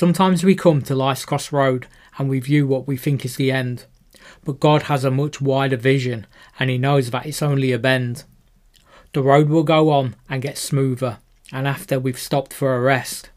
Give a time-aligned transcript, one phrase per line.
[0.00, 3.84] Sometimes we come to life's crossroad and we view what we think is the end.
[4.46, 6.26] But God has a much wider vision
[6.58, 8.24] and He knows that it's only a bend.
[9.12, 11.18] The road will go on and get smoother,
[11.52, 13.28] and after we've stopped for a rest,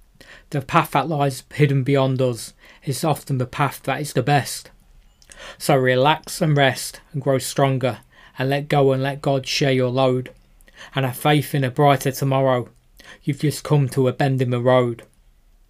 [0.51, 2.53] the path that lies hidden beyond us
[2.85, 4.71] is often the path that is the best.
[5.57, 7.99] So relax and rest and grow stronger
[8.39, 10.31] and let go and let God share your load
[10.95, 12.69] and have faith in a brighter tomorrow.
[13.21, 15.03] You've just come to a bend in the road.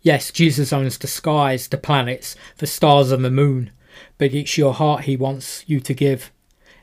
[0.04, 3.72] Yes, Jesus owns the skies, the planets, the stars and the moon,
[4.18, 6.30] but it's your heart he wants you to give.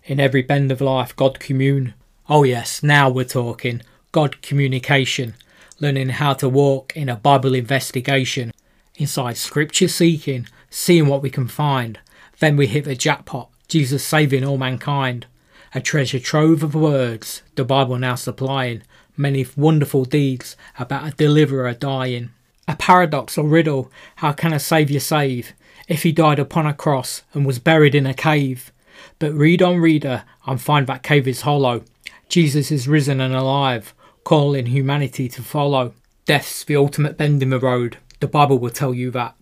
[0.05, 1.93] In every bend of life, God commune.
[2.30, 3.83] Oh yes, now we're talking.
[4.10, 5.34] God communication.
[5.80, 8.52] Learning how to walk in a Bible investigation.
[8.96, 11.98] Inside scripture seeking, seeing what we can find.
[12.38, 15.27] Then we hit the jackpot, Jesus saving all mankind.
[15.74, 18.82] A treasure trove of words, the Bible now supplying.
[19.15, 22.30] Many wonderful deeds about a deliverer dying.
[22.71, 25.54] A paradox or riddle, how can a saviour save
[25.88, 28.71] if he died upon a cross and was buried in a cave?
[29.18, 31.82] But read on, reader, and find that cave is hollow.
[32.29, 35.95] Jesus is risen and alive, calling humanity to follow.
[36.27, 39.34] Death's the ultimate bend in the road, the Bible will tell you that.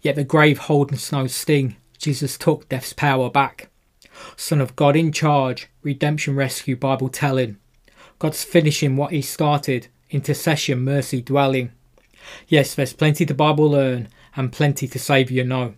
[0.00, 3.68] Yet the grave holds no sting, Jesus took death's power back.
[4.36, 7.56] Son of God in charge, redemption rescue Bible telling.
[8.20, 11.72] God's finishing what he started, intercession mercy dwelling.
[12.48, 15.74] Yes, there's plenty the Bible learn and plenty to save you know.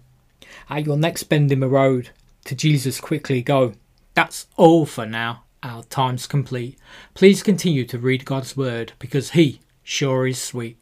[0.69, 2.11] At your next bend in the road,
[2.45, 3.75] to Jesus quickly go.
[4.15, 5.45] That's all for now.
[5.63, 6.79] Our time's complete.
[7.15, 10.77] Please continue to read God's word because He sure is sweet.